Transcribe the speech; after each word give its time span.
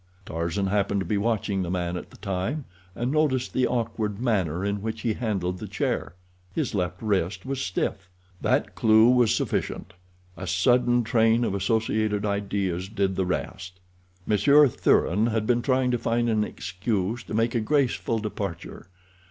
Tarzan 0.25 0.65
happened 0.65 0.99
to 1.01 1.05
be 1.05 1.19
watching 1.19 1.61
the 1.61 1.69
man 1.69 1.95
at 1.95 2.09
the 2.09 2.17
time, 2.17 2.65
and 2.95 3.11
noticed 3.11 3.53
the 3.53 3.67
awkward 3.67 4.19
manner 4.19 4.65
in 4.65 4.81
which 4.81 5.01
he 5.01 5.13
handled 5.13 5.59
the 5.59 5.67
chair—his 5.67 6.73
left 6.73 6.99
wrist 7.03 7.45
was 7.45 7.61
stiff. 7.61 8.09
That 8.41 8.73
clew 8.73 9.11
was 9.11 9.35
sufficient—a 9.35 10.47
sudden 10.47 11.03
train 11.03 11.43
of 11.43 11.53
associated 11.53 12.25
ideas 12.25 12.89
did 12.89 13.15
the 13.15 13.27
rest. 13.27 13.79
Monsieur 14.25 14.67
Thuran 14.67 15.27
had 15.27 15.45
been 15.45 15.61
trying 15.61 15.91
to 15.91 15.99
find 15.99 16.29
an 16.31 16.43
excuse 16.43 17.21
to 17.25 17.35
make 17.35 17.53
a 17.53 17.59
graceful 17.59 18.17
departure. 18.17 18.87